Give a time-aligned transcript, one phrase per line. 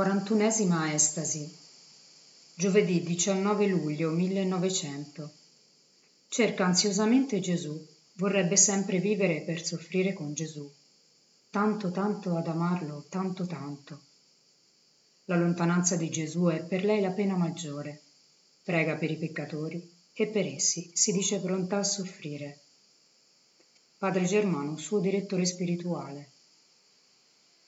[0.00, 1.54] Quarantunesima estasi.
[2.54, 5.30] Giovedì 19 luglio 1900.
[6.26, 10.66] Cerca ansiosamente Gesù, vorrebbe sempre vivere per soffrire con Gesù.
[11.50, 14.00] Tanto tanto ad amarlo, tanto tanto.
[15.26, 18.00] La lontananza di Gesù è per lei la pena maggiore.
[18.64, 22.58] Prega per i peccatori e per essi si dice pronta a soffrire.
[23.98, 26.30] Padre Germano, suo direttore spirituale.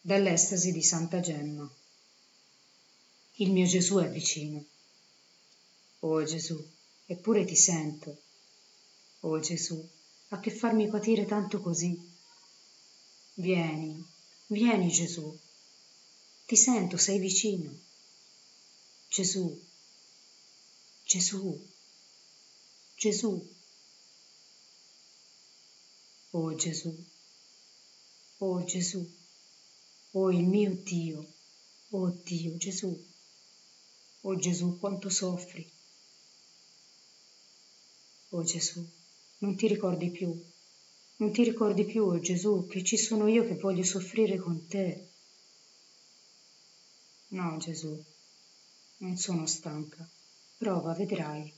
[0.00, 1.70] Dall'estasi di Santa Gemma.
[3.38, 4.64] Il mio Gesù è vicino.
[6.00, 6.56] Oh Gesù,
[7.06, 8.16] eppure ti sento.
[9.20, 9.88] Oh Gesù,
[10.28, 11.98] a che farmi patire tanto così?
[13.34, 14.06] Vieni,
[14.46, 15.36] vieni Gesù.
[16.46, 17.76] Ti sento, sei vicino.
[19.08, 19.60] Gesù,
[21.04, 21.68] Gesù,
[22.94, 23.52] Gesù.
[26.30, 26.92] Oh Gesù,
[28.38, 29.08] oh Gesù,
[30.12, 31.24] oh il mio Dio,
[31.90, 33.12] oh Dio Gesù.
[34.26, 35.70] Oh Gesù, quanto soffri.
[38.30, 38.82] Oh Gesù,
[39.40, 40.34] non ti ricordi più.
[41.16, 45.08] Non ti ricordi più, oh Gesù, che ci sono io che voglio soffrire con te.
[47.28, 48.02] No, Gesù,
[49.00, 50.08] non sono stanca.
[50.56, 51.52] Prova, vedrai.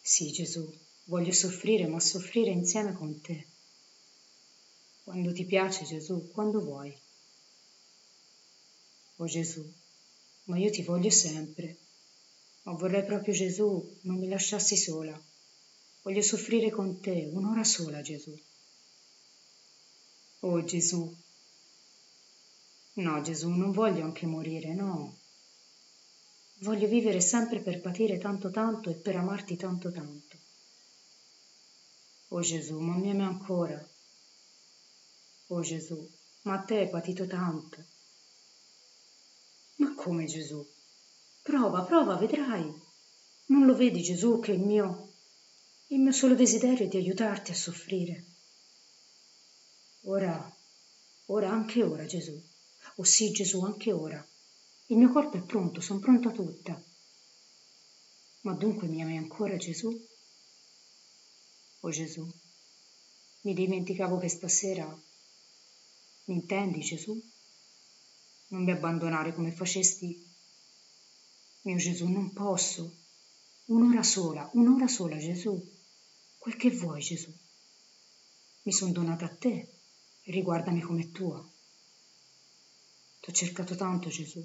[0.00, 0.70] Sì, Gesù,
[1.06, 3.46] voglio soffrire, ma soffrire insieme con te.
[5.02, 6.96] Quando ti piace, Gesù, quando vuoi.
[9.18, 9.64] Oh Gesù,
[10.48, 11.76] ma io ti voglio sempre.
[12.62, 15.18] Ma vorrei proprio Gesù non mi lasciassi sola.
[16.02, 18.34] Voglio soffrire con te un'ora sola, Gesù.
[20.40, 21.14] Oh Gesù.
[22.94, 25.16] No, Gesù, non voglio anche morire, no.
[26.60, 30.36] Voglio vivere sempre per patire tanto tanto e per amarti tanto tanto.
[32.28, 33.86] Oh Gesù, ma mi ami ancora?
[35.48, 36.08] Oh Gesù,
[36.42, 37.96] ma a te hai patito tanto.
[40.08, 40.66] Come Gesù?
[41.42, 42.64] Prova, prova, vedrai.
[43.48, 45.16] Non lo vedi Gesù che il mio,
[45.88, 48.24] il mio solo desiderio è di aiutarti a soffrire.
[50.04, 50.56] Ora,
[51.26, 52.42] ora, anche ora Gesù.
[52.96, 54.26] Oh sì Gesù, anche ora.
[54.86, 56.82] Il mio corpo è pronto, sono pronta tutta.
[58.44, 59.90] Ma dunque mi ami ancora Gesù?
[61.80, 62.26] Oh Gesù,
[63.42, 64.86] mi dimenticavo che stasera
[66.24, 67.22] mi intendi Gesù?
[68.48, 70.26] Non mi abbandonare come facesti.
[71.62, 72.96] Mio Gesù, non posso.
[73.66, 75.76] Un'ora sola, un'ora sola, Gesù.
[76.38, 77.30] Quel che vuoi, Gesù.
[78.62, 79.68] Mi sono donata a te,
[80.24, 81.46] riguardami come tua.
[83.20, 84.42] T'ho cercato tanto, Gesù.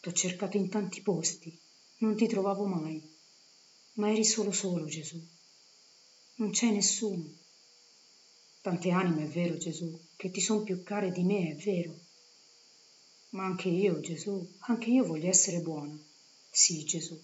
[0.00, 1.58] T'ho cercato in tanti posti,
[1.98, 3.02] non ti trovavo mai,
[3.94, 5.20] ma eri solo solo, Gesù.
[6.36, 7.26] Non c'è nessuno.
[8.60, 12.06] Tante anime, è vero, Gesù, che ti sono più care di me, è vero
[13.30, 15.96] ma anche io, Gesù, anche io voglio essere buona.
[16.50, 17.20] Sì, Gesù.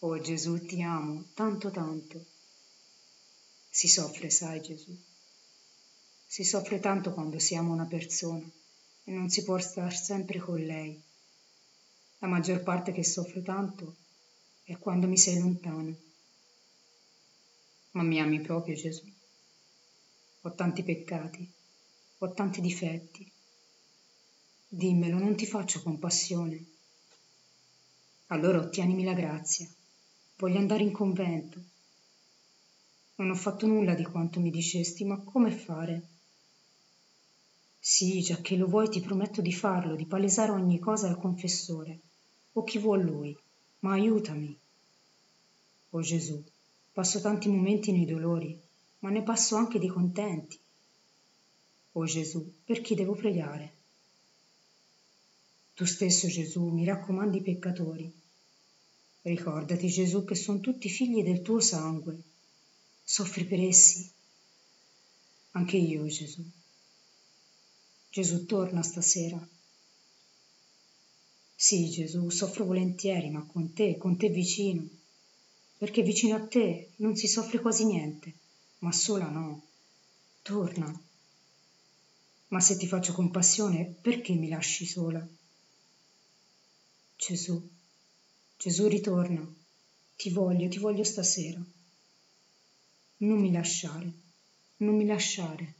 [0.00, 2.24] Oh Gesù, ti amo tanto tanto.
[3.68, 4.96] Si soffre, sai, Gesù.
[6.26, 8.50] Si soffre tanto quando si ama una persona
[9.04, 11.00] e non si può stare sempre con lei.
[12.18, 13.96] La maggior parte che soffre tanto
[14.64, 15.94] è quando mi sei lontano.
[17.92, 19.04] Ma mi ami proprio, Gesù.
[20.40, 21.48] Ho tanti peccati,
[22.18, 23.30] ho tanti difetti
[24.74, 26.64] Dimmelo, non ti faccio compassione.
[28.28, 29.68] Allora ottienimi la grazia.
[30.38, 31.62] Voglio andare in convento.
[33.16, 36.08] Non ho fatto nulla di quanto mi dicesti, ma come fare?
[37.78, 42.00] Sì, già che lo vuoi, ti prometto di farlo, di palesare ogni cosa al confessore,
[42.54, 43.36] o chi vuol lui,
[43.80, 44.58] ma aiutami.
[45.90, 46.42] O Gesù,
[46.94, 48.58] passo tanti momenti nei dolori,
[49.00, 50.58] ma ne passo anche di contenti.
[51.92, 53.80] O Gesù, per chi devo pregare?
[55.74, 58.12] Tu stesso Gesù mi raccomandi i peccatori.
[59.22, 62.22] Ricordati Gesù che sono tutti figli del tuo sangue.
[63.02, 64.12] Soffri per essi.
[65.52, 66.44] Anche io Gesù.
[68.10, 69.48] Gesù torna stasera.
[71.54, 74.86] Sì Gesù, soffro volentieri, ma con te, con te vicino.
[75.78, 78.34] Perché vicino a te non si soffre quasi niente,
[78.80, 79.68] ma sola no.
[80.42, 81.02] Torna.
[82.48, 85.26] Ma se ti faccio compassione, perché mi lasci sola?
[87.24, 87.70] Gesù,
[88.56, 89.48] Gesù ritorna,
[90.16, 91.64] ti voglio, ti voglio stasera.
[93.18, 94.12] Non mi lasciare,
[94.78, 95.74] non mi lasciare.